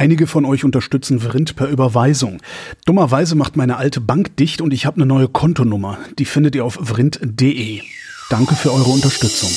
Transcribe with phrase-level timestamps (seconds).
[0.00, 2.40] Einige von euch unterstützen Vrind per Überweisung.
[2.86, 5.98] Dummerweise macht meine alte Bank dicht und ich habe eine neue Kontonummer.
[6.18, 7.82] Die findet ihr auf vrind.de.
[8.30, 9.50] Danke für eure Unterstützung.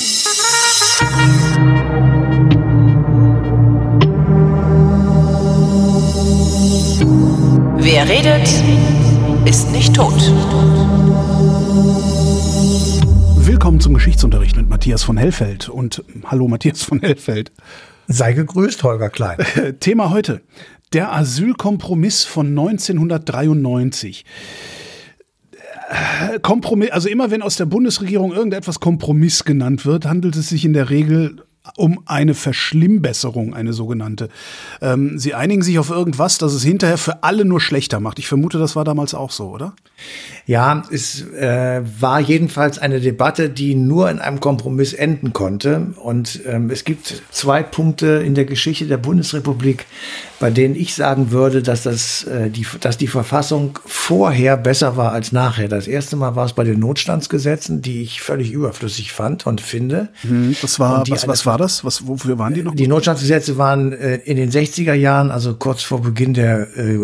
[7.78, 8.46] Wer redet,
[9.46, 10.30] ist nicht tot.
[13.38, 15.70] Willkommen zum Geschichtsunterricht mit Matthias von Hellfeld.
[15.70, 17.50] Und hallo Matthias von Hellfeld.
[18.06, 19.38] Sei gegrüßt, Holger Klein.
[19.80, 20.42] Thema heute.
[20.92, 24.24] Der Asylkompromiss von 1993.
[26.42, 30.72] Kompromiss, also immer wenn aus der Bundesregierung irgendetwas Kompromiss genannt wird, handelt es sich in
[30.72, 31.42] der Regel
[31.76, 34.28] um eine Verschlimmbesserung, eine sogenannte.
[34.82, 38.18] Ähm, sie einigen sich auf irgendwas, das es hinterher für alle nur schlechter macht.
[38.18, 39.74] Ich vermute, das war damals auch so, oder?
[40.46, 45.94] Ja, es äh, war jedenfalls eine Debatte, die nur in einem Kompromiss enden konnte.
[46.02, 49.86] Und ähm, es gibt zwei Punkte in der Geschichte der Bundesrepublik,
[50.40, 55.12] bei denen ich sagen würde, dass, das, äh, die, dass die Verfassung vorher besser war
[55.12, 55.68] als nachher.
[55.68, 60.10] Das erste Mal war es bei den Notstandsgesetzen, die ich völlig überflüssig fand und finde.
[60.24, 61.84] Mhm, das war, was, was war das?
[61.84, 62.74] Was, wofür waren die noch?
[62.74, 66.98] Die Notstandsgesetze waren äh, in den 60er Jahren, also kurz vor Beginn der äh,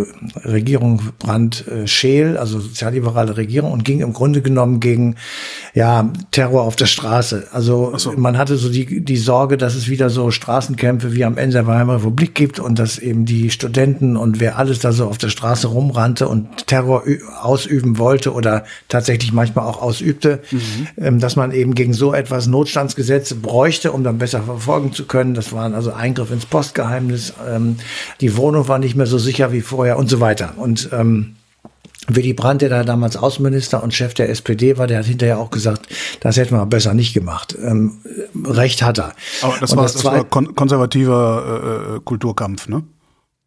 [0.44, 5.16] Regierung Brandt-Scheel, äh, also sozialliberale Regierung und ging im Grunde genommen gegen
[5.74, 7.48] ja, Terror auf der Straße.
[7.52, 8.12] Also so.
[8.12, 11.66] man hatte so die, die Sorge, dass es wieder so Straßenkämpfe wie am Ende der
[11.66, 15.28] Weimarer Republik gibt und dass eben die Studenten und wer alles da so auf der
[15.28, 17.04] Straße rumrannte und Terror
[17.40, 20.58] ausüben wollte oder tatsächlich manchmal auch ausübte, mhm.
[20.98, 25.34] ähm, dass man eben gegen so etwas Notstandsgesetze bräuchte, um dann besser verfolgen zu können.
[25.34, 27.34] Das waren also Eingriff ins Postgeheimnis.
[27.48, 27.76] Ähm,
[28.20, 30.54] die Wohnung war nicht mehr so sicher wie vorher und so weiter.
[30.56, 31.36] Und ähm,
[32.08, 35.50] Willy Brandt, der da damals Außenminister und Chef der SPD war, der hat hinterher auch
[35.50, 35.86] gesagt,
[36.20, 37.56] das hätten wir besser nicht gemacht.
[37.62, 37.98] Ähm,
[38.44, 39.12] Recht hat er.
[39.42, 42.82] Aber das, war, das, das war kon konservativer äh, äh Kulturkampf, ne?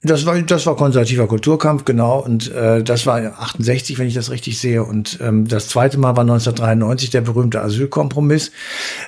[0.05, 2.19] Das war, das war konservativer Kulturkampf, genau.
[2.19, 4.83] Und äh, das war 68, wenn ich das richtig sehe.
[4.83, 8.51] Und ähm, das zweite Mal war 1993 der berühmte Asylkompromiss.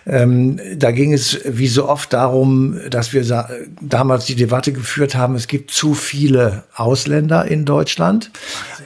[0.07, 3.25] Ähm, da ging es wie so oft darum, dass wir
[3.81, 8.31] damals die Debatte geführt haben, es gibt zu viele Ausländer in Deutschland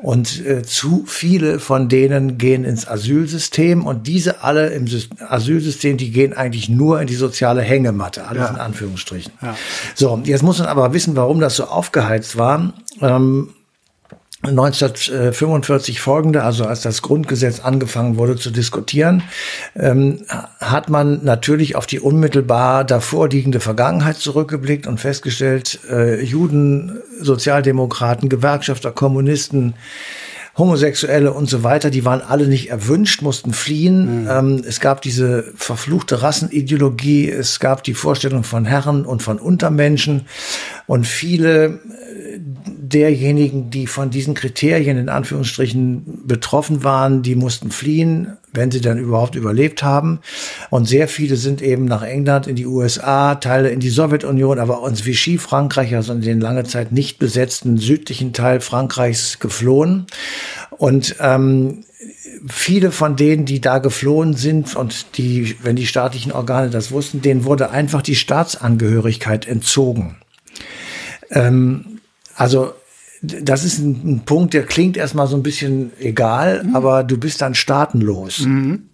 [0.02, 4.86] und äh, zu viele von denen gehen ins Asylsystem und diese alle im
[5.28, 8.50] Asylsystem, die gehen eigentlich nur in die soziale Hängematte, alles ja.
[8.50, 9.32] in Anführungsstrichen.
[9.42, 9.56] Ja.
[9.96, 12.74] So, jetzt muss man aber wissen, warum das so aufgeheizt war.
[13.02, 13.50] Ähm,
[14.42, 19.24] 1945 folgende, also als das Grundgesetz angefangen wurde zu diskutieren,
[19.76, 20.22] ähm,
[20.60, 28.30] hat man natürlich auf die unmittelbar davor liegende Vergangenheit zurückgeblickt und festgestellt, äh, Juden, Sozialdemokraten,
[28.30, 29.74] Gewerkschafter, Kommunisten,
[30.60, 34.24] Homosexuelle und so weiter, die waren alle nicht erwünscht, mussten fliehen.
[34.24, 34.30] Mhm.
[34.30, 40.28] Ähm, es gab diese verfluchte Rassenideologie, es gab die Vorstellung von Herren und von Untermenschen
[40.86, 42.40] und viele äh,
[42.90, 48.98] derjenigen, die von diesen Kriterien in Anführungsstrichen betroffen waren, die mussten fliehen, wenn sie dann
[48.98, 50.20] überhaupt überlebt haben.
[50.70, 54.82] Und sehr viele sind eben nach England, in die USA, Teile in die Sowjetunion, aber
[54.82, 60.08] uns Vichy Frankreich, also in den lange Zeit nicht besetzten südlichen Teil Frankreichs geflohen.
[60.72, 61.84] Und ähm,
[62.48, 67.22] viele von denen, die da geflohen sind und die, wenn die staatlichen Organe das wussten,
[67.22, 70.18] denen wurde einfach die Staatsangehörigkeit entzogen.
[71.32, 72.00] Ähm,
[72.36, 72.74] also
[73.22, 76.76] das ist ein, ein, Punkt, der klingt erstmal so ein bisschen egal, mhm.
[76.76, 78.40] aber du bist dann staatenlos.
[78.40, 78.90] Mhm.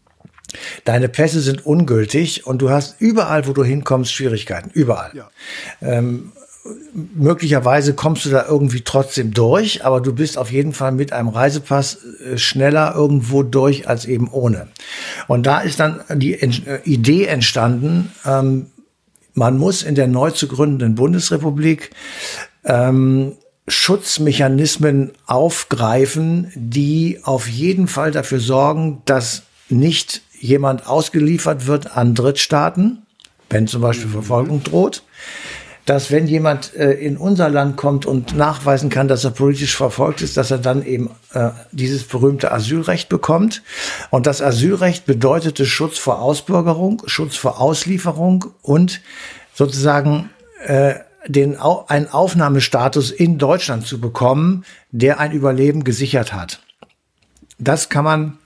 [0.84, 4.70] Deine Pässe sind ungültig und du hast überall, wo du hinkommst, Schwierigkeiten.
[4.74, 5.12] Überall.
[5.14, 5.30] Ja.
[5.82, 6.32] Ähm,
[7.14, 11.30] möglicherweise kommst du da irgendwie trotzdem durch, aber du bist auf jeden Fall mit einem
[11.30, 14.68] Reisepass äh, schneller irgendwo durch als eben ohne.
[15.28, 18.68] Und da ist dann die äh, Idee entstanden, ähm,
[19.34, 21.92] man muss in der neu zu gründenden Bundesrepublik
[22.64, 23.34] ähm,
[23.68, 33.04] Schutzmechanismen aufgreifen, die auf jeden Fall dafür sorgen, dass nicht jemand ausgeliefert wird an Drittstaaten,
[33.50, 35.04] wenn zum Beispiel Verfolgung droht,
[35.86, 40.22] dass wenn jemand äh, in unser Land kommt und nachweisen kann, dass er politisch verfolgt
[40.22, 43.62] ist, dass er dann eben äh, dieses berühmte Asylrecht bekommt.
[44.10, 49.02] Und das Asylrecht bedeutete Schutz vor Ausbürgerung, Schutz vor Auslieferung und
[49.54, 50.32] sozusagen
[50.66, 50.96] äh,
[51.28, 56.62] den, einen Aufnahmestatus in Deutschland zu bekommen, der ein Überleben gesichert hat.
[57.58, 58.38] Das kann man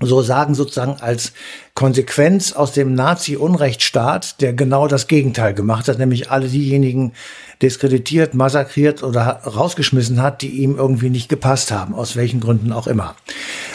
[0.00, 1.32] so sagen, sozusagen als
[1.74, 7.12] Konsequenz aus dem Nazi-Unrechtsstaat, der genau das Gegenteil gemacht hat, nämlich alle diejenigen
[7.60, 12.86] diskreditiert, massakriert oder rausgeschmissen hat, die ihm irgendwie nicht gepasst haben, aus welchen Gründen auch
[12.86, 13.14] immer.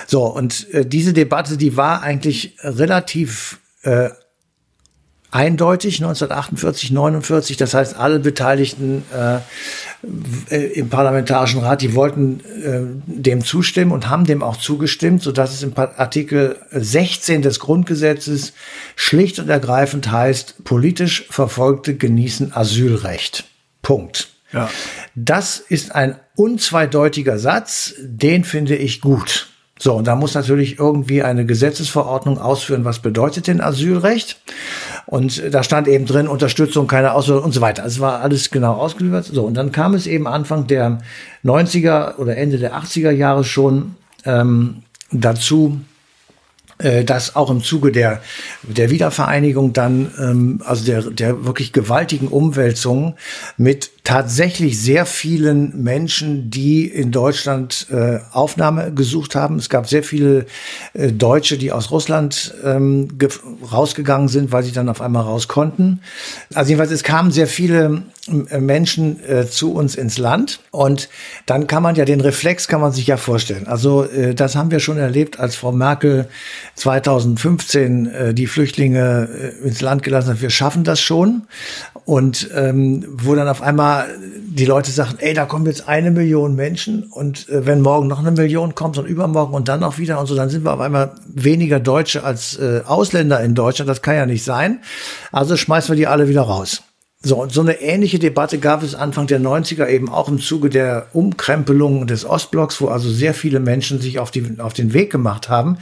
[0.08, 4.10] So, und äh, diese Debatte, die war eigentlich relativ äh,
[5.36, 7.58] eindeutig 1948, 49.
[7.58, 9.40] Das heißt, alle Beteiligten äh,
[10.50, 15.34] äh, im Parlamentarischen Rat, die wollten äh, dem zustimmen und haben dem auch zugestimmt, so
[15.34, 18.54] dass es im Artikel 16 des Grundgesetzes
[18.96, 23.44] schlicht und ergreifend heißt, politisch Verfolgte genießen Asylrecht.
[23.82, 24.30] Punkt.
[24.54, 24.70] Ja.
[25.16, 29.50] Das ist ein unzweideutiger Satz, den finde ich gut.
[29.78, 34.40] So, und da muss natürlich irgendwie eine Gesetzesverordnung ausführen, was bedeutet denn Asylrecht?
[35.08, 37.86] Und da stand eben drin, Unterstützung, keine Auswahl und so weiter.
[37.86, 39.26] Es war alles genau ausgeliefert.
[39.26, 41.00] So, und dann kam es eben Anfang der
[41.44, 45.80] 90er oder Ende der 80er Jahre schon ähm, dazu,
[46.80, 48.22] äh, dass auch im Zuge der,
[48.64, 53.16] der Wiedervereinigung dann, ähm, also der, der wirklich gewaltigen Umwälzung
[53.58, 59.58] mit tatsächlich sehr vielen Menschen, die in Deutschland äh, Aufnahme gesucht haben.
[59.58, 60.46] Es gab sehr viele
[60.94, 63.18] äh, Deutsche, die aus Russland ähm,
[63.72, 66.02] rausgegangen sind, weil sie dann auf einmal raus konnten.
[66.54, 71.10] Also jedenfalls, es kamen sehr viele äh, Menschen äh, zu uns ins Land und
[71.48, 73.66] dann kann man ja den Reflex kann man sich ja vorstellen.
[73.66, 76.28] Also äh, das haben wir schon erlebt, als Frau Merkel
[76.76, 79.30] 2015 äh, die Flüchtlinge
[79.64, 80.42] ins Land gelassen hat.
[80.42, 81.48] Wir schaffen das schon
[82.06, 86.56] und ähm, wo dann auf einmal die Leute sagen, ey, da kommen jetzt eine Million
[86.56, 90.20] Menschen und äh, wenn morgen noch eine Million kommt und übermorgen und dann noch wieder
[90.20, 93.90] und so, dann sind wir auf einmal weniger Deutsche als äh, Ausländer in Deutschland.
[93.90, 94.80] Das kann ja nicht sein.
[95.32, 96.84] Also schmeißen wir die alle wieder raus.
[97.26, 101.08] So, so eine ähnliche Debatte gab es Anfang der 90er eben auch im Zuge der
[101.12, 105.50] Umkrempelung des Ostblocks, wo also sehr viele Menschen sich auf, die, auf den Weg gemacht
[105.50, 105.80] haben,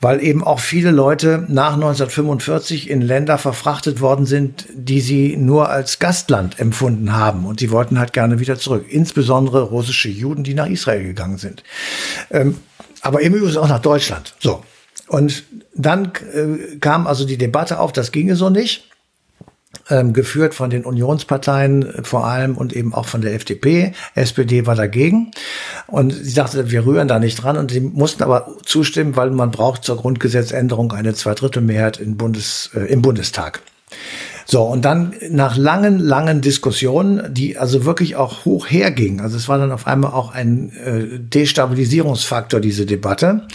[0.00, 5.68] weil eben auch viele Leute nach 1945 in Länder verfrachtet worden sind, die sie nur
[5.68, 7.44] als Gastland empfunden haben.
[7.44, 8.84] Und sie wollten halt gerne wieder zurück.
[8.88, 11.64] Insbesondere russische Juden, die nach Israel gegangen sind.
[12.30, 12.56] Ähm,
[13.02, 14.36] aber eben übrigens auch nach Deutschland.
[14.38, 14.62] So.
[15.08, 15.42] Und
[15.74, 18.87] dann äh, kam also die Debatte auf, das ginge so nicht
[19.90, 23.92] ähm, geführt von den Unionsparteien äh, vor allem und eben auch von der FDP.
[24.14, 25.30] SPD war dagegen
[25.86, 29.50] und sie sagte, wir rühren da nicht dran und sie mussten aber zustimmen, weil man
[29.50, 33.60] braucht zur Grundgesetzänderung eine Zweidrittelmehrheit im, Bundes, äh, im Bundestag.
[34.50, 39.46] So, und dann nach langen, langen Diskussionen, die also wirklich auch hoch hergingen, also es
[39.46, 43.46] war dann auf einmal auch ein äh, Destabilisierungsfaktor, diese Debatte,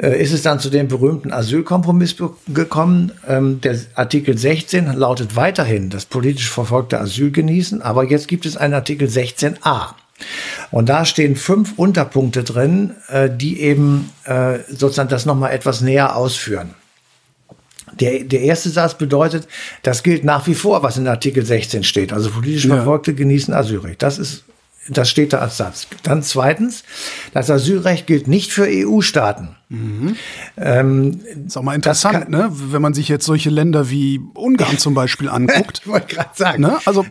[0.00, 2.14] äh, ist es dann zu dem berühmten Asylkompromiss
[2.46, 3.10] gekommen.
[3.26, 8.56] Ähm, der Artikel 16 lautet weiterhin, dass politisch Verfolgte Asyl genießen, aber jetzt gibt es
[8.56, 9.94] einen Artikel 16a.
[10.70, 16.14] Und da stehen fünf Unterpunkte drin, äh, die eben äh, sozusagen das nochmal etwas näher
[16.14, 16.76] ausführen.
[17.98, 19.48] Der, der erste Satz bedeutet,
[19.82, 22.12] das gilt nach wie vor, was in Artikel 16 steht.
[22.12, 23.16] Also politisch Verfolgte ja.
[23.16, 24.02] genießen Asylrecht.
[24.02, 24.44] Das ist,
[24.88, 25.86] das steht da als Satz.
[26.02, 26.84] Dann zweitens,
[27.32, 29.56] das Asylrecht gilt nicht für EU-Staaten.
[29.68, 30.16] Mhm.
[30.56, 32.48] Ähm, ist auch mal interessant, kann, ne?
[32.50, 35.82] wenn man sich jetzt solche Länder wie Ungarn zum Beispiel anguckt.
[35.84, 36.62] ich wollte gerade sagen.
[36.62, 36.78] Ne?
[36.84, 37.06] Also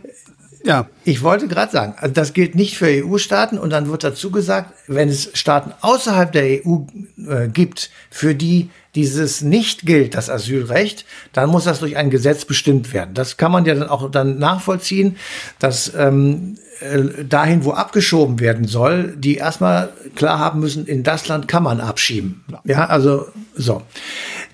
[0.63, 0.87] ja.
[1.03, 4.73] Ich wollte gerade sagen, also das gilt nicht für EU-Staaten und dann wird dazu gesagt,
[4.87, 6.79] wenn es Staaten außerhalb der EU
[7.27, 12.45] äh, gibt, für die dieses nicht gilt, das Asylrecht, dann muss das durch ein Gesetz
[12.45, 13.13] bestimmt werden.
[13.13, 15.17] Das kann man ja dann auch dann nachvollziehen,
[15.59, 21.27] dass ähm, äh, dahin, wo abgeschoben werden soll, die erstmal klar haben müssen, in das
[21.27, 22.43] Land kann man abschieben.
[22.63, 23.81] Ja, also so.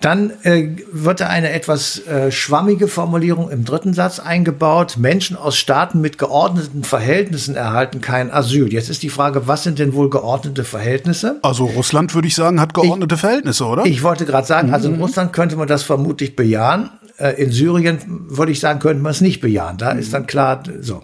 [0.02, 4.98] Dann äh, wird da eine etwas äh, schwammige Formulierung im dritten Satz eingebaut.
[4.98, 8.74] Menschen aus Staaten mit geordneten Verhältnissen erhalten kein Asyl.
[8.74, 11.40] Jetzt ist die Frage, was sind denn wohl geordnete Verhältnisse?
[11.44, 13.86] Also Russland, würde ich sagen, hat geordnete ich, Verhältnisse, oder?
[13.86, 15.02] Ich wollte gerade sagen, also in mhm.
[15.02, 16.90] Russland könnte man das vermutlich bejahen.
[17.18, 19.78] Äh, in Syrien würde ich sagen, könnte man es nicht bejahen.
[19.78, 20.00] Da mhm.
[20.00, 21.04] ist dann klar so.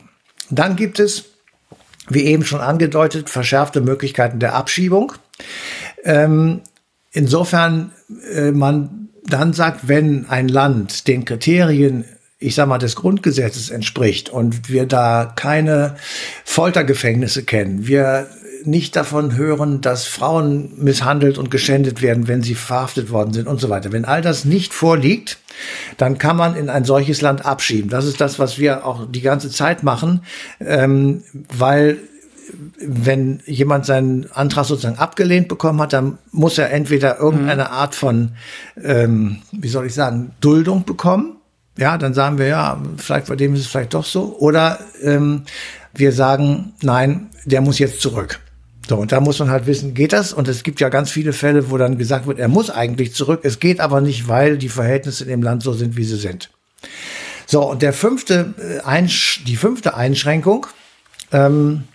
[0.52, 1.26] Dann gibt es,
[2.10, 5.14] wie eben schon angedeutet, verschärfte Möglichkeiten der Abschiebung.
[6.04, 6.62] Ähm,
[7.12, 7.92] insofern
[8.34, 12.06] äh, man dann sagt, wenn ein Land den Kriterien
[12.44, 15.96] ich sag mal, des Grundgesetzes entspricht und wir da keine
[16.44, 18.28] Foltergefängnisse kennen, wir
[18.64, 23.60] nicht davon hören, dass Frauen misshandelt und geschändet werden, wenn sie verhaftet worden sind und
[23.60, 23.92] so weiter.
[23.92, 25.40] Wenn all das nicht vorliegt,
[25.98, 27.90] dann kann man in ein solches Land abschieben.
[27.90, 30.22] Das ist das, was wir auch die ganze Zeit machen,
[30.60, 31.24] ähm,
[31.56, 31.98] weil
[32.80, 37.70] wenn jemand seinen Antrag sozusagen abgelehnt bekommen hat, dann muss er entweder irgendeine mhm.
[37.70, 38.32] Art von,
[38.84, 41.38] ähm, wie soll ich sagen, Duldung bekommen.
[41.78, 44.36] Ja, dann sagen wir, ja, vielleicht bei dem ist es vielleicht doch so.
[44.40, 45.44] Oder ähm,
[45.94, 48.40] wir sagen, nein, der muss jetzt zurück.
[48.92, 50.34] So, und da muss man halt wissen, geht das?
[50.34, 53.40] Und es gibt ja ganz viele Fälle, wo dann gesagt wird, er muss eigentlich zurück.
[53.44, 56.50] Es geht aber nicht, weil die Verhältnisse in dem Land so sind, wie sie sind.
[57.46, 58.54] So, und der fünfte,
[58.86, 59.08] äh,
[59.48, 60.68] die fünfte Einschränkung,
[61.32, 61.86] ähm,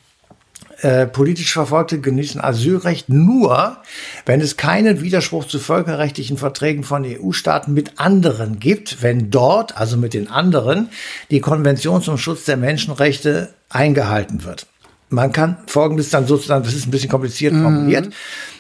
[0.80, 3.76] äh, politisch Verfolgte genießen Asylrecht nur,
[4.24, 9.98] wenn es keinen Widerspruch zu völkerrechtlichen Verträgen von EU-Staaten mit anderen gibt, wenn dort, also
[9.98, 10.88] mit den anderen,
[11.30, 14.66] die Konvention zum Schutz der Menschenrechte eingehalten wird.
[15.08, 18.12] Man kann Folgendes dann sozusagen, das ist ein bisschen kompliziert formuliert.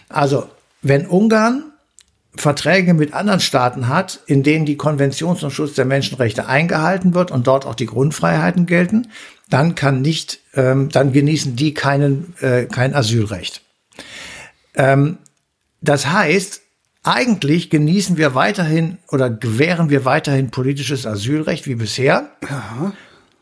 [0.08, 0.46] Also,
[0.82, 1.64] wenn Ungarn
[2.36, 7.30] Verträge mit anderen Staaten hat, in denen die Konvention zum Schutz der Menschenrechte eingehalten wird
[7.30, 9.08] und dort auch die Grundfreiheiten gelten,
[9.48, 13.62] dann kann nicht, ähm, dann genießen die keinen, äh, kein Asylrecht.
[14.74, 15.18] Ähm,
[15.80, 16.62] das heißt,
[17.02, 22.30] eigentlich genießen wir weiterhin oder gewähren wir weiterhin politisches Asylrecht wie bisher.
[22.42, 22.92] Ja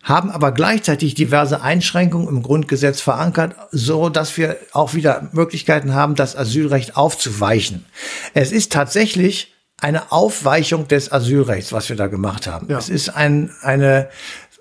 [0.05, 6.15] haben aber gleichzeitig diverse Einschränkungen im Grundgesetz verankert, so dass wir auch wieder Möglichkeiten haben,
[6.15, 7.87] das Asylrecht aufzuweichen.
[8.35, 12.69] Es ist tatsächlich eine Aufweichung des Asylrechts, was wir da gemacht haben.
[12.71, 12.79] Ja.
[12.79, 14.09] Es ist ein, eine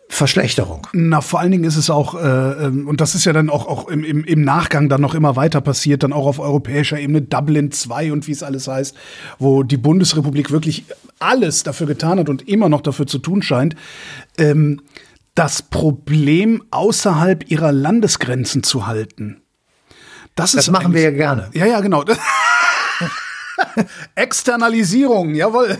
[0.10, 0.88] Verschlechterung.
[0.94, 3.68] Na, vor allen Dingen ist es auch, äh, ähm, und das ist ja dann auch,
[3.68, 7.22] auch im, im, im Nachgang dann noch immer weiter passiert, dann auch auf europäischer Ebene,
[7.22, 8.96] Dublin 2 und wie es alles heißt,
[9.40, 10.86] wo die Bundesrepublik wirklich
[11.20, 13.76] alles dafür getan hat und immer noch dafür zu tun scheint.
[14.38, 14.82] Ähm,
[15.36, 19.42] das Problem außerhalb ihrer Landesgrenzen zu halten.
[20.36, 21.50] Das, das machen wir ja gerne.
[21.54, 22.04] Ja, ja, genau.
[24.16, 25.78] Externalisierung, jawohl.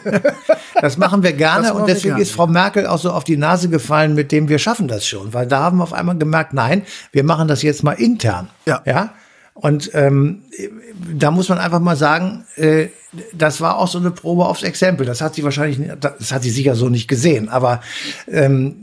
[0.80, 2.22] Das machen wir gerne und deswegen gerne.
[2.22, 5.34] ist Frau Merkel auch so auf die Nase gefallen mit dem, wir schaffen das schon,
[5.34, 8.50] weil da haben wir auf einmal gemerkt, nein, wir machen das jetzt mal intern.
[8.66, 8.82] Ja.
[8.86, 9.14] ja?
[9.54, 10.44] Und ähm,
[11.16, 12.88] da muss man einfach mal sagen, äh,
[13.34, 15.06] das war auch so eine Probe aufs Exempel.
[15.06, 17.50] Das hat sie wahrscheinlich, das hat sie sicher so nicht gesehen.
[17.50, 17.82] Aber
[18.28, 18.82] ähm,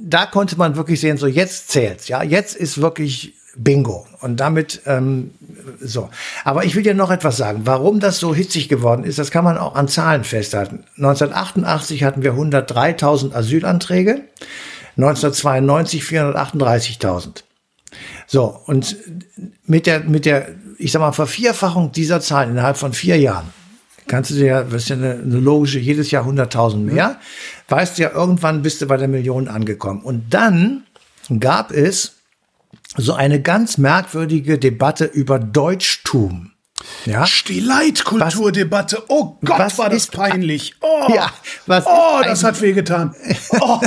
[0.00, 2.08] da konnte man wirklich sehen, so jetzt zählt's.
[2.08, 4.06] Ja, jetzt ist wirklich Bingo.
[4.20, 5.32] Und damit ähm,
[5.80, 6.10] so.
[6.44, 7.62] Aber ich will dir noch etwas sagen.
[7.64, 10.84] Warum das so hitzig geworden ist, das kann man auch an Zahlen festhalten.
[10.96, 14.22] 1988 hatten wir 103.000 Asylanträge,
[14.96, 17.44] 1992 438.000.
[18.26, 18.96] So, und
[19.66, 23.52] mit der, mit der, ich sag mal, Vervierfachung dieser Zahlen innerhalb von vier Jahren,
[24.06, 27.18] kannst du dir, das ist ja eine, eine logische, jedes Jahr 100.000 mehr,
[27.68, 30.02] weißt du ja, irgendwann bist du bei der Million angekommen.
[30.02, 30.84] Und dann
[31.38, 32.16] gab es
[32.96, 36.52] so eine ganz merkwürdige Debatte über Deutschtum.
[37.04, 37.26] Ja.
[37.26, 39.04] Stilleit-Kulturdebatte.
[39.08, 40.74] Oh Gott, was war das peinlich.
[40.80, 41.30] Oh, ja,
[41.66, 43.14] was oh das hat wehgetan.
[43.60, 43.80] Oh.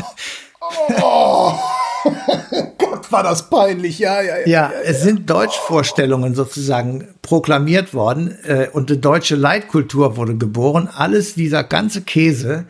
[1.01, 1.59] oh.
[2.77, 4.47] Gott, war das peinlich, ja, ja, ja.
[4.47, 10.89] Ja, es sind Deutschvorstellungen sozusagen proklamiert worden äh, und eine deutsche Leitkultur wurde geboren.
[10.93, 12.65] Alles dieser ganze Käse,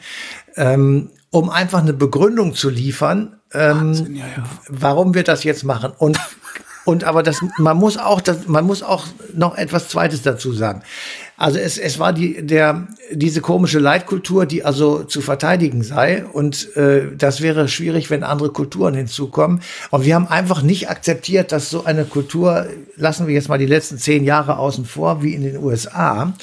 [0.56, 4.44] ähm, um einfach eine Begründung zu liefern, ähm, Wahnsinn, ja, ja.
[4.70, 5.92] warum wir das jetzt machen.
[5.98, 6.20] Und
[6.86, 10.84] und aber das, man muss auch, das, man muss auch noch etwas Zweites dazu sagen.
[11.36, 16.26] Also es, es war die, der, diese komische Leitkultur, die also zu verteidigen sei.
[16.26, 19.62] Und äh, das wäre schwierig, wenn andere Kulturen hinzukommen.
[19.90, 23.66] Und wir haben einfach nicht akzeptiert, dass so eine Kultur, lassen wir jetzt mal die
[23.66, 26.34] letzten zehn Jahre außen vor, wie in den USA,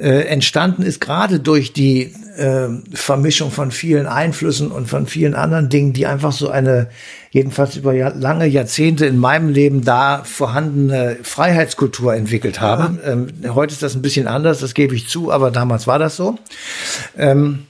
[0.00, 5.68] äh, entstanden ist, gerade durch die äh, Vermischung von vielen Einflüssen und von vielen anderen
[5.68, 6.88] Dingen, die einfach so eine,
[7.30, 12.98] jedenfalls über lange Jahrzehnte in meinem Leben da vorhandene Freiheitskultur entwickelt haben.
[13.04, 16.16] Ähm, heute ist das ein bisschen anders, das gebe ich zu, aber damals war das
[16.16, 16.38] so.
[17.18, 17.66] Ähm,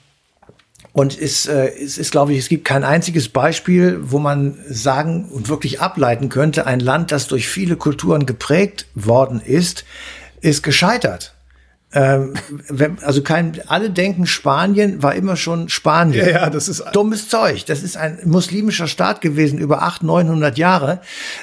[0.93, 5.29] und es, äh, es ist, glaube ich, es gibt kein einziges Beispiel, wo man sagen
[5.31, 9.85] und wirklich ableiten könnte, ein Land, das durch viele Kulturen geprägt worden ist,
[10.41, 11.35] ist gescheitert.
[11.93, 12.35] Ähm,
[12.69, 16.25] wenn, also kein, alle denken, Spanien war immer schon Spanien.
[16.25, 17.65] Ja, ja, das ist dummes Zeug.
[17.67, 21.01] Das ist ein muslimischer Staat gewesen über 800, 900 Jahre.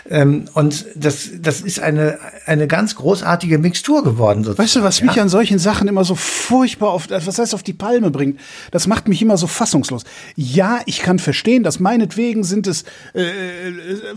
[0.10, 4.46] Ähm, und das, das ist eine, eine ganz großartige Mixtur geworden.
[4.46, 4.64] Sozusagen.
[4.64, 7.74] Weißt du, was mich an solchen Sachen immer so furchtbar auf, was heißt auf die
[7.74, 8.40] Palme bringt?
[8.72, 10.04] Das macht mich immer so fassungslos.
[10.36, 13.26] Ja, ich kann verstehen, dass meinetwegen sind es äh,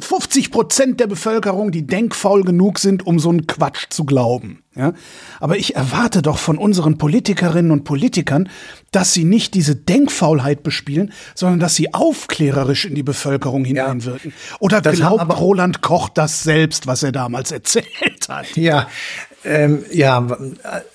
[0.01, 4.63] 50 Prozent der Bevölkerung, die denkfaul genug sind, um so einen Quatsch zu glauben.
[4.77, 4.93] Ja?
[5.41, 8.49] Aber ich erwarte doch von unseren Politikerinnen und Politikern,
[8.93, 14.33] dass sie nicht diese Denkfaulheit bespielen, sondern dass sie aufklärerisch in die Bevölkerung hineinwirken.
[14.61, 18.57] Oder das glaubt Roland Koch das selbst, was er damals erzählt hat?
[18.57, 18.87] Ja,
[19.45, 20.25] ähm, ja,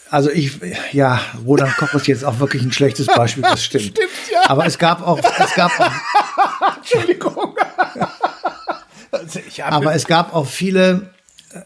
[0.09, 0.59] also ich,
[0.93, 3.85] ja, Roland Koch ist jetzt auch wirklich ein schlechtes Beispiel, das stimmt.
[3.85, 4.49] stimmt ja.
[4.49, 5.91] Aber es gab auch, es gab auch.
[6.77, 7.57] Entschuldigung.
[9.63, 11.09] Aber es gab auch viele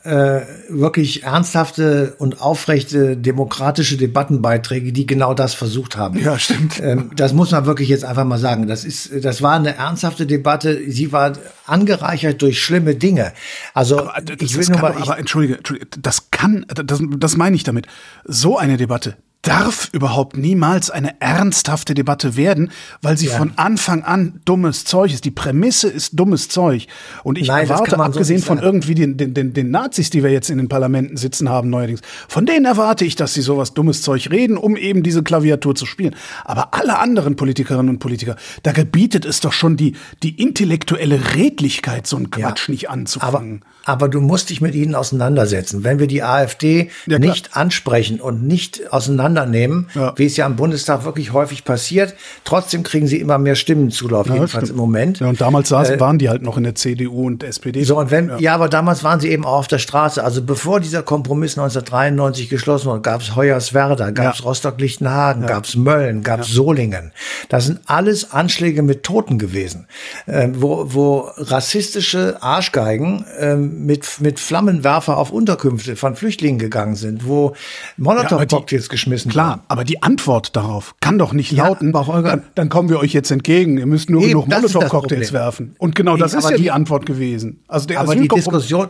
[0.04, 6.20] äh, wirklich ernsthafte und aufrechte demokratische Debattenbeiträge, die genau das versucht haben.
[6.20, 6.80] Ja, stimmt.
[6.82, 8.68] Ähm, das muss man wirklich jetzt einfach mal sagen.
[8.68, 10.80] Das ist, das war eine ernsthafte Debatte.
[10.88, 11.34] Sie war
[11.66, 13.34] angereichert durch schlimme Dinge.
[13.74, 17.64] Also aber, ich will nur mal, aber entschuldige, entschuldige, das kann, das, das meine ich
[17.64, 17.88] damit.
[18.26, 23.38] So eine Debatte darf überhaupt niemals eine ernsthafte Debatte werden, weil sie Ja.
[23.38, 25.24] von Anfang an dummes Zeug ist.
[25.24, 26.88] Die Prämisse ist dummes Zeug.
[27.24, 30.24] Und ich Nein, erwarte, so abgesehen nicht von irgendwie den, den, den, den Nazis, die
[30.24, 33.74] wir jetzt in den Parlamenten sitzen haben neuerdings, von denen erwarte ich, dass sie sowas
[33.74, 36.16] dummes Zeug reden, um eben diese Klaviatur zu spielen.
[36.44, 42.08] Aber alle anderen Politikerinnen und Politiker, da gebietet es doch schon die, die intellektuelle Redlichkeit,
[42.08, 43.62] so einen Quatsch nicht Aber, anzufangen.
[43.86, 45.86] aber du musst dich mit ihnen auseinandersetzen.
[45.86, 48.92] Wenn wir die AfD Ja, nicht ansprechen und nicht
[49.30, 50.14] auseinandernehmen, Ja.
[50.16, 54.34] wie es ja im Bundestag wirklich häufig passiert, trotzdem kriegen sie immer mehr Stimmenzulauf, Ja,
[54.36, 54.72] jedenfalls stimmt.
[54.72, 55.20] im Moment.
[55.20, 57.82] Ja, und damals saßen, waren die halt noch in der CDU und SPD.
[57.82, 58.56] Äh, So, und wenn, ja.
[58.56, 60.24] aber damals waren sie eben auch auf der Straße.
[60.24, 64.46] Also bevor dieser Kompromiss 1993 geschlossen wurde, gab es Hoyerswerda, gab es Ja.
[64.46, 67.12] Rostock-Lichtenhagen, gab es Mölln, gab es Solingen.
[67.50, 69.88] Das sind alles Anschläge mit Toten gewesen,
[70.28, 77.28] ähm, wo, wo rassistische Arschgeigen ähm, mit, mit Flammenwerfer auf Unterkünfte von Flüchtlingen gegangen sind,
[77.28, 77.54] wo
[77.98, 82.90] Molotow-Cocktails geschmissen Klar, aber die Antwort darauf kann doch nicht Ja, lauten, dann, dann kommen
[82.90, 83.78] wir euch jetzt entgegen.
[83.78, 85.76] Ihr müsst nur Eben, genug das ist das Molotow-Cocktails werfen.
[85.78, 87.64] Und genau das Eben, ist aber ja die, die- Antwort gewesen.
[87.68, 88.88] Also der Aber die Diskussion,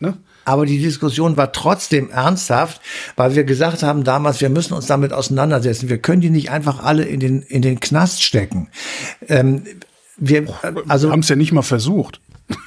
[0.00, 0.16] Ne?
[0.44, 2.80] aber die Diskussion war trotzdem ernsthaft,
[3.16, 5.88] weil wir gesagt haben damals, wir müssen uns damit auseinandersetzen.
[5.88, 8.68] Wir können die nicht einfach alle in den, in den Knast stecken.
[9.28, 9.62] Ähm,
[10.16, 10.46] wir,
[10.88, 12.20] also, wir haben es ja nicht mal versucht.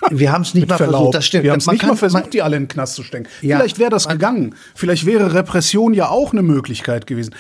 [0.10, 0.96] Wir haben es nicht mal Verlaub.
[0.98, 1.44] versucht, das stimmt.
[1.44, 3.28] Wir haben es nicht kann- mal versucht, die alle in den Knast zu stecken.
[3.42, 4.56] Ja, Vielleicht wäre das gegangen.
[4.76, 7.36] Vielleicht wäre Repression ja auch eine Möglichkeit gewesen.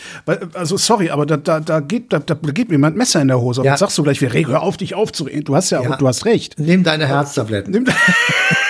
[0.54, 3.40] Also sorry, aber da, da, da, geht, da, da geht mir jemand Messer in der
[3.42, 3.64] Hose.
[3.64, 3.72] Ja.
[3.72, 5.44] Und sagst du gleich, wir regen, hör auf, dich aufzuregen.
[5.46, 5.96] Du hast ja, Ja.
[5.96, 6.60] du hast recht.
[6.60, 7.72] Nimm deine Herztabletten.
[7.74, 7.86] Nimm-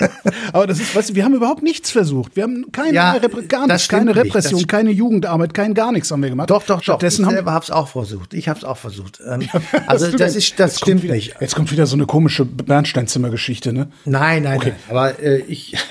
[0.52, 2.36] Aber das ist, weißt du, wir haben überhaupt nichts versucht.
[2.36, 4.16] Wir haben keine, Ja, Repre gar nichts, keine nicht.
[4.16, 6.50] Repression, keine Jugendarbeit, kein gar nichts haben wir gemacht.
[6.50, 7.02] Doch, doch, doch.
[7.02, 8.34] Ich haben selber habe es auch versucht.
[8.34, 9.20] Ich habe es auch versucht.
[9.26, 9.48] Ähm,
[9.86, 11.34] also Hast du das ist, das Jetzt stimmt wieder, nicht.
[11.40, 13.88] Jetzt kommt wieder so eine komische Bernsteinzimmer-Geschichte, ne?
[14.04, 14.72] Nein, nein, Okay.
[14.88, 14.96] nein.
[14.96, 15.76] Aber äh, ich.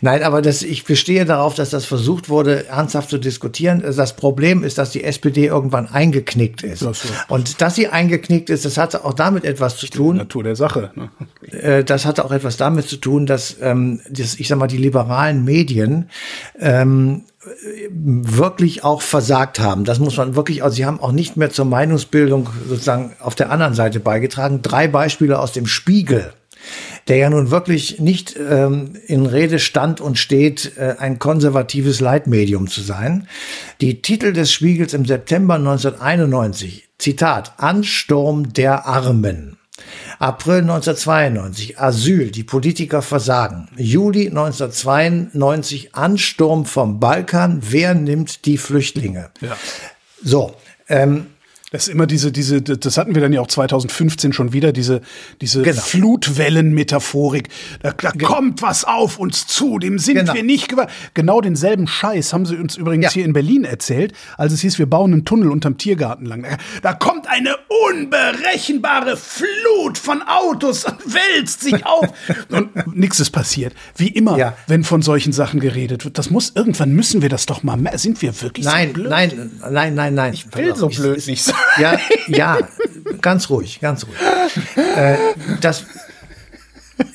[0.00, 3.82] Nein, aber das, ich bestehe darauf, dass das versucht wurde, ernsthaft zu diskutieren.
[3.96, 6.84] Das Problem ist, dass die SPD irgendwann eingeknickt ist.
[6.84, 7.08] Ach so.
[7.28, 10.16] Und dass sie eingeknickt ist, das hatte auch damit etwas zu tun.
[10.16, 10.90] Natur der Sache.
[10.94, 11.10] Ne?
[11.50, 14.76] Äh, das hatte auch etwas damit zu tun, dass ähm, das, ich sag mal, die
[14.76, 16.10] liberalen Medien
[16.58, 17.24] ähm,
[17.90, 19.84] wirklich auch versagt haben.
[19.84, 23.50] Das muss man wirklich, also sie haben auch nicht mehr zur Meinungsbildung sozusagen auf der
[23.50, 24.60] anderen Seite beigetragen.
[24.62, 26.32] Drei Beispiele aus dem Spiegel
[27.08, 32.66] der ja nun wirklich nicht ähm, in Rede stand und steht, äh, ein konservatives Leitmedium
[32.66, 33.28] zu sein.
[33.80, 39.56] Die Titel des Spiegels im September 1991, Zitat, Ansturm der Armen.
[40.18, 43.68] April 1992, Asyl, die Politiker versagen.
[43.76, 49.30] Juli 1992, Ansturm vom Balkan, wer nimmt die Flüchtlinge?
[49.42, 49.56] Ja.
[50.22, 50.54] So,
[50.88, 51.26] ähm,
[51.76, 55.02] Das ist immer diese, diese, das hatten wir dann ja auch 2015 schon wieder, diese,
[55.42, 55.78] diese Genau.
[55.82, 57.50] Flutwellen-Metaphorik.
[57.82, 60.32] Da, da kommt was auf uns zu, dem sind Genau.
[60.32, 60.90] wir nicht gewahrt.
[61.12, 63.10] Genau denselben Scheiß haben sie uns übrigens Ja.
[63.12, 66.44] hier in Berlin erzählt, als es hieß, wir bauen einen Tunnel unterm Tiergarten lang.
[66.44, 67.56] Da, da kommt eine
[67.90, 72.08] unberechenbare Flut von Autos und wälzt sich auf.
[72.50, 73.74] und nichts ist passiert.
[73.96, 74.56] Wie immer, Ja.
[74.66, 76.16] wenn von solchen Sachen geredet wird.
[76.16, 79.10] Das muss, irgendwann müssen wir das doch mal, sind wir wirklich Nein, so blöd?
[79.10, 80.32] nein, nein, nein, nein.
[80.32, 81.54] Ich will so blöd ich, nicht sein.
[81.78, 81.98] Ja,
[82.28, 82.58] ja,
[83.20, 84.16] ganz ruhig, ganz ruhig.
[84.96, 85.16] Äh,
[85.60, 85.84] das,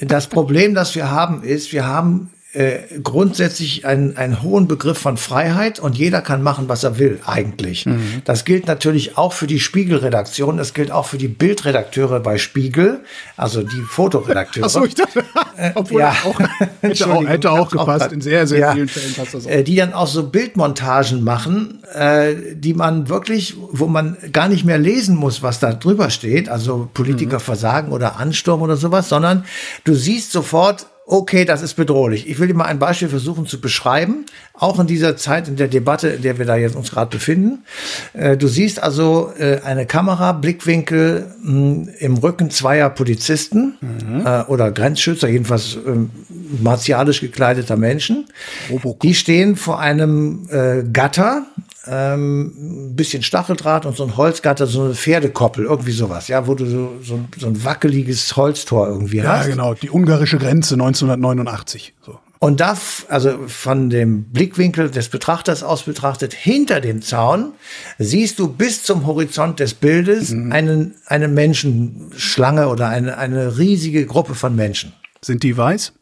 [0.01, 5.15] das Problem, das wir haben, ist, wir haben äh, grundsätzlich einen, einen hohen Begriff von
[5.17, 7.85] Freiheit und jeder kann machen, was er will, eigentlich.
[7.85, 8.21] Mhm.
[8.25, 12.99] Das gilt natürlich auch für die Spiegelredaktion, das gilt auch für die Bildredakteure bei Spiegel,
[13.37, 14.65] also die Fotoredakteure.
[14.65, 15.23] Achso, ich dachte,
[15.75, 16.13] obwohl ja.
[16.25, 16.39] auch,
[16.81, 17.99] hätte auch, hätte auch auch gepasst.
[18.01, 18.73] grad- In sehr, sehr Ja.
[18.73, 19.49] vielen Fällen passt das auch.
[19.49, 24.65] Äh, die dann auch so Bildmontagen machen, äh, die man wirklich, wo man gar nicht
[24.65, 27.41] mehr lesen muss, was da drüber steht, also Politiker Mhm.
[27.41, 29.45] versagen oder Ansturm oder sowas, sondern
[29.85, 32.29] du siehst sofort, okay, das ist bedrohlich.
[32.29, 35.67] Ich will dir mal ein Beispiel versuchen zu beschreiben, auch in dieser Zeit, in der
[35.67, 37.63] Debatte, in der wir da jetzt uns gerade befinden.
[38.13, 43.77] Äh, du siehst also äh, eine Kamera, Blickwinkel im Rücken zweier Polizisten
[44.25, 46.11] äh, oder Grenzschützer, jedenfalls ähm,
[46.61, 48.27] martialisch gekleideter Menschen.
[48.69, 48.99] Robocop.
[49.01, 50.47] Die stehen vor einem
[50.91, 51.45] Gatter,
[51.87, 56.53] ähm, ein bisschen Stacheldraht und so ein Holzgatter, so eine Pferdekoppel, irgendwie sowas, ja, wo
[56.55, 59.47] du so, so, ein, so ein wackeliges Holztor irgendwie Ja, hast.
[59.47, 59.73] genau.
[59.73, 61.93] Die ungarische Grenze 1989.
[62.05, 62.19] So.
[62.39, 62.75] Und da,
[63.07, 67.53] also von dem Blickwinkel des Betrachters aus betrachtet, hinter dem Zaun
[67.99, 74.33] siehst du bis zum Horizont des Bildes einen, eine Menschenschlange oder eine, eine riesige Gruppe
[74.33, 74.93] von Menschen.
[75.21, 75.93] Sind die weiß?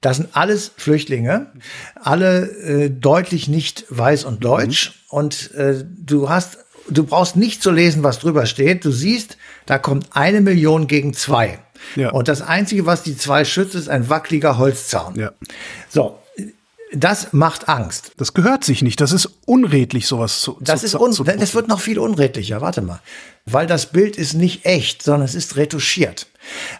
[0.00, 1.52] Das sind alles Flüchtlinge,
[1.94, 5.04] alle äh, deutlich nicht weiß und deutsch.
[5.08, 6.58] Und äh, du hast,
[6.88, 8.84] du brauchst nicht zu lesen, was drüber steht.
[8.84, 9.36] Du siehst,
[9.66, 11.58] da kommt eine Million gegen zwei.
[11.96, 12.10] Ja.
[12.10, 15.16] Und das Einzige, was die zwei schützt, ist ein wackeliger Holzzaun.
[15.16, 15.32] Ja.
[15.88, 16.18] So,
[16.92, 18.12] das macht Angst.
[18.16, 19.00] Das gehört sich nicht.
[19.00, 22.60] Das ist unredlich, sowas zu Das zu, ist un zu das wird noch viel unredlicher.
[22.60, 23.00] Warte mal,
[23.46, 26.26] weil das Bild ist nicht echt, sondern es ist retuschiert,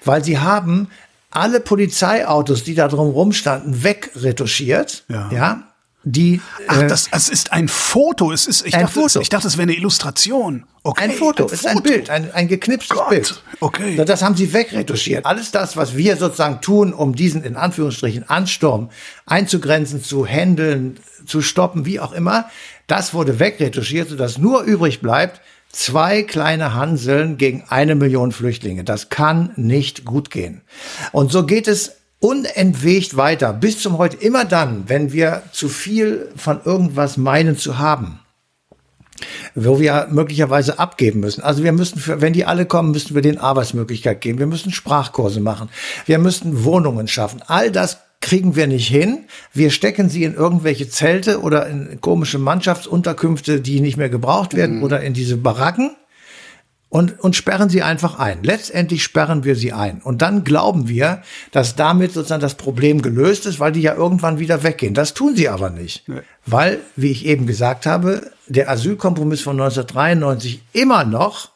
[0.04, 0.88] weil sie haben
[1.30, 5.04] alle Polizeiautos, die da drum rumstanden, wegretuschiert.
[5.08, 5.30] Ja.
[5.32, 5.70] ja
[6.02, 8.32] die Ach, äh, das, es ist ein Foto.
[8.32, 9.20] Es ist, ich Ein dachte, Foto.
[9.20, 10.64] Ich dachte, es wäre eine Illustration.
[10.82, 13.42] Okay, Ein Foto, es ist ein Bild, ein, ein geknipstes Gott, Bild.
[13.60, 13.98] okay.
[13.98, 15.26] So, Das haben sie wegretuschiert.
[15.26, 18.88] Alles das, was wir sozusagen tun, um diesen in Anführungsstrichen Ansturm
[19.26, 22.48] einzugrenzen, zu handeln, zu stoppen, wie auch immer,
[22.86, 28.84] das wurde wegretuschiert, sodass nur übrig bleibt, zwei kleine Hanseln gegen eine Million Flüchtlinge.
[28.84, 30.62] Das kann nicht gut gehen.
[31.12, 34.16] Und so geht es unentwegt weiter bis zum heute.
[34.16, 38.20] Immer dann, wenn wir zu viel von irgendwas meinen zu haben
[39.54, 41.42] wo wir möglicherweise abgeben müssen.
[41.42, 44.38] Also wir müssen, für, wenn die alle kommen, müssen wir denen Arbeitsmöglichkeit geben.
[44.38, 45.68] Wir müssen Sprachkurse machen.
[46.06, 47.42] Wir müssen Wohnungen schaffen.
[47.46, 49.24] All das kriegen wir nicht hin.
[49.52, 54.82] Wir stecken sie in irgendwelche Zelte oder in komische Mannschaftsunterkünfte, die nicht mehr gebraucht werden
[54.82, 55.96] oder in diese Baracken
[56.90, 58.42] und, und sperren sie einfach ein.
[58.42, 60.02] Letztendlich sperren wir sie ein.
[60.02, 64.38] Und dann glauben wir, dass damit sozusagen das Problem gelöst ist, weil die ja irgendwann
[64.38, 64.92] wieder weggehen.
[64.92, 66.04] Das tun sie aber nicht.
[66.46, 71.50] Weil, wie ich eben gesagt habe, der Asylkompromiss von 1993 immer noch,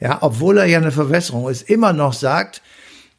[0.00, 2.62] ja, obwohl er ja eine Verwässerung ist, immer noch sagt,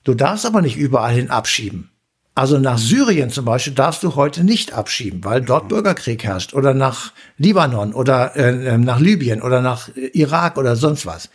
[0.04, 1.93] du darfst aber nicht überall hin abschieben.
[2.36, 6.54] Also nach Syrien zum Beispiel darfst du heute nicht abschieben, weil dort Bürgerkrieg herrscht.
[6.54, 11.30] Oder nach Libanon oder äh, nach Libyen oder nach Irak oder sonst was.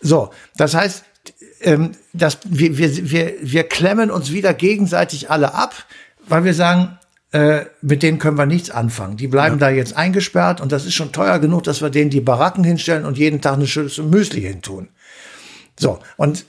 [0.00, 1.04] So, das heißt,
[1.60, 5.74] ähm, das, wir, wir, wir, wir klemmen uns wieder gegenseitig alle ab,
[6.28, 6.98] weil wir sagen,
[7.32, 9.16] äh, mit denen können wir nichts anfangen.
[9.16, 12.20] Die bleiben da jetzt eingesperrt und das ist schon teuer genug, dass wir denen die
[12.20, 14.88] Baracken hinstellen und jeden Tag eine Schüssel Müsli hintun.
[15.78, 16.46] So, und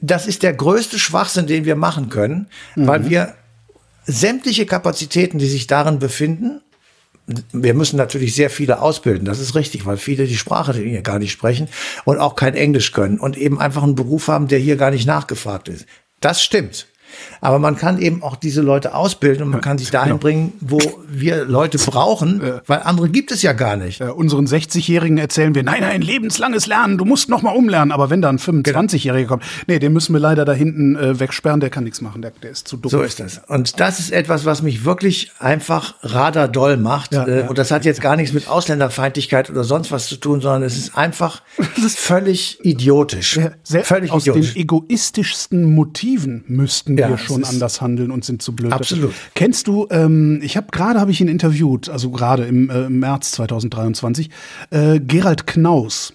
[0.00, 3.34] das ist der größte Schwachsinn, den wir machen können, weil wir
[4.06, 6.60] sämtliche Kapazitäten, die sich darin befinden,
[7.52, 11.18] wir müssen natürlich sehr viele ausbilden, das ist richtig, weil viele die Sprache hier gar
[11.18, 11.68] nicht sprechen
[12.04, 15.06] und auch kein Englisch können und eben einfach einen Beruf haben, der hier gar nicht
[15.06, 15.86] nachgefragt ist.
[16.20, 16.86] Das stimmt.
[17.40, 20.78] Aber man kann eben auch diese Leute ausbilden und man kann sich dahin bringen, wo
[21.08, 24.00] wir Leute brauchen, weil andere gibt es ja gar nicht.
[24.00, 27.92] Äh, unseren 60-Jährigen erzählen wir, nein, nein, lebenslanges Lernen, du musst noch mal umlernen.
[27.92, 31.60] Aber wenn da ein 25-Jähriger kommt, nee, den müssen wir leider da hinten äh, wegsperren,
[31.60, 32.90] der kann nichts machen, der, der ist zu dumm.
[32.90, 33.40] So ist das.
[33.48, 37.12] Und das ist etwas, was mich wirklich einfach radardoll macht.
[37.12, 37.48] Ja, Äh, ja.
[37.48, 40.76] und das hat jetzt gar nichts mit Ausländerfeindlichkeit oder sonst was zu tun, sondern es
[40.76, 41.42] ist einfach
[41.88, 43.38] völlig idiotisch.
[43.62, 44.54] Sehr, völlig aus idiotisch.
[44.54, 48.72] den egoistischsten Motiven müssten Ja, wir schon anders handeln und sind zu blöd.
[48.72, 49.14] Absolut.
[49.34, 52.98] Kennst du, ähm, ich habe gerade habe ich ihn interviewt, also gerade im, äh, im
[52.98, 54.30] März 2023,
[54.70, 56.12] äh, Gerald Knaus.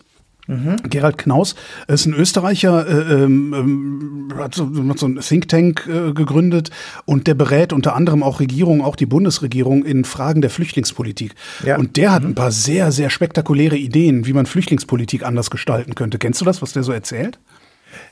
[0.48, 0.78] Mhm.
[0.90, 1.54] Gerald Knaus
[1.88, 6.72] ist ein Österreicher, äh, ähm, ähm, hat, so, hat so ein Think Tank äh, gegründet
[7.06, 11.36] und der berät unter anderem auch Regierungen, auch die Bundesregierung in Fragen der Flüchtlingspolitik.
[11.64, 11.78] Ja.
[11.78, 12.14] Und der Mhm.
[12.14, 16.18] hat ein paar sehr, sehr spektakuläre Ideen, wie man Flüchtlingspolitik anders gestalten könnte.
[16.18, 17.38] Kennst du das, was der so erzählt?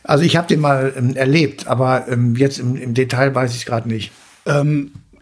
[0.03, 3.65] Also ich habe den mal ähm, erlebt, aber ähm, jetzt im, im Detail weiß ich
[3.65, 4.11] gerade nicht.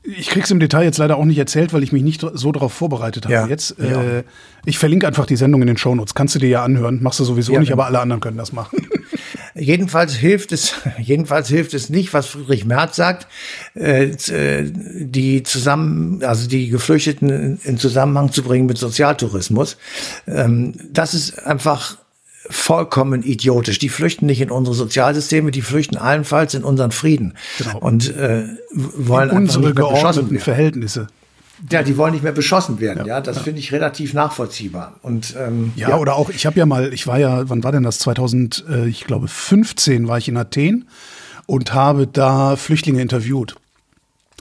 [0.04, 2.72] Ich krieg's im Detail jetzt leider auch nicht erzählt, weil ich mich nicht so darauf
[2.72, 3.34] vorbereitet habe.
[3.34, 4.24] Ja, jetzt, äh,
[4.64, 6.14] ich verlinke einfach die Sendung in den Shownotes.
[6.14, 7.02] Kannst du dir ja anhören.
[7.02, 7.82] Machst du sowieso Ja, nicht, genau.
[7.82, 8.88] aber alle anderen können das machen.
[9.56, 13.28] Jedenfalls hilft es, jedenfalls hilft es nicht, was Friedrich Merz sagt,
[13.74, 19.78] äh, äh, die zusammen, also die Geflüchteten in, in Zusammenhang zu bringen mit Sozialtourismus.
[20.28, 21.98] Ähm, das ist einfach
[22.50, 23.80] vollkommen idiotisch.
[23.80, 27.80] Die flüchten nicht in unsere Sozialsysteme, die flüchten allenfalls in unseren Frieden Genau.
[27.80, 30.40] und äh, wollen einfach Unsere nicht mehr geordneten werden.
[30.40, 31.08] Verhältnisse.
[31.72, 33.06] Ja, die wollen nicht mehr beschossen werden.
[33.08, 34.96] Ja, das finde ich relativ nachvollziehbar.
[35.02, 37.84] Und ähm, Ja, oder auch, ich habe ja mal, ich war ja, wann war denn
[37.84, 37.98] das?
[38.00, 40.86] 2000, äh, ich glaube 15 war ich in Athen
[41.46, 43.56] und habe da Flüchtlinge interviewt.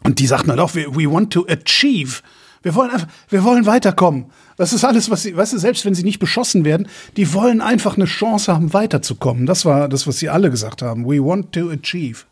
[0.02, 2.20] Und die sagten halt auch, we, we want to achieve.
[2.62, 4.26] Wir wollen einfach, wir wollen weiterkommen.
[4.56, 7.60] Das ist alles, was sie, weißt du, selbst wenn sie nicht beschossen werden, die wollen
[7.60, 9.46] einfach eine Chance haben, weiterzukommen.
[9.46, 11.04] Das war das, was sie alle gesagt haben.
[11.06, 12.24] We want to achieve.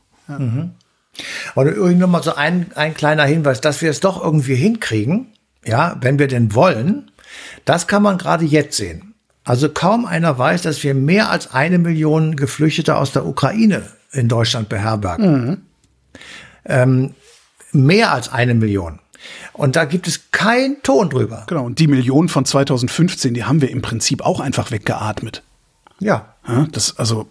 [1.55, 5.29] Und übrigens noch mal so ein, ein kleiner Hinweis, dass wir es doch irgendwie hinkriegen,
[5.65, 7.11] ja, wenn wir denn wollen,
[7.65, 9.15] das kann man gerade jetzt sehen.
[9.45, 13.83] Also kaum einer weiß, dass wir mehr als eine Million Geflüchtete aus der Ukraine
[14.13, 15.67] in Deutschland beherbergen.
[16.65, 17.15] Ähm,
[17.73, 19.01] mehr als eine Million.
[19.53, 21.45] Und da gibt es keinen Ton drüber.
[21.47, 21.65] Genau.
[21.65, 25.43] Und die Millionen von 2015, die haben wir im Prinzip auch einfach weggeatmet.
[26.01, 26.35] Ja.
[26.49, 27.29] Ja, das, also,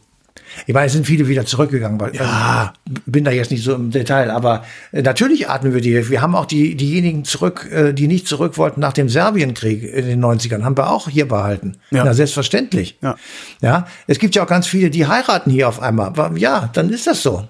[0.65, 2.73] Ich meine, es sind viele wieder zurückgegangen, weil Ja.
[2.87, 6.09] also, bin da jetzt nicht so im Detail, aber äh, natürlich atmen wir die.
[6.09, 10.05] Wir haben auch die, diejenigen zurück, äh, die nicht zurück wollten nach dem Serbienkrieg in
[10.05, 11.77] den 90ern, haben wir auch hier behalten.
[11.91, 12.05] Ja.
[12.05, 12.97] Na, selbstverständlich.
[13.01, 13.15] Ja.
[13.61, 13.87] ja.
[14.07, 16.13] Es gibt ja auch ganz viele, die heiraten hier auf einmal.
[16.37, 17.47] Ja, dann ist das so.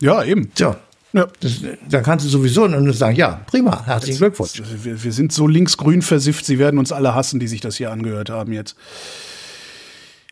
[0.00, 0.50] ja, eben.
[0.54, 0.74] So.
[1.12, 1.26] Ja.
[1.40, 4.62] Das, da kannst du sowieso nur sagen, ja, prima, herzlichen Glückwunsch.
[4.82, 7.90] Wir, wir sind so linksgrün versifft, sie werden uns alle hassen, die sich das hier
[7.90, 8.76] angehört haben jetzt.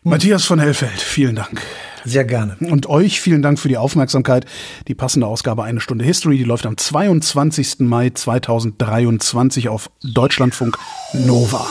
[0.03, 1.61] Matthias von Hellfeld, vielen Dank.
[2.03, 2.57] Sehr gerne.
[2.59, 4.45] Und euch vielen Dank für die Aufmerksamkeit.
[4.87, 7.81] Die passende Ausgabe Eine Stunde History, die läuft am 22.
[7.81, 10.79] Mai 2023 auf Deutschlandfunk
[11.13, 11.67] Nova.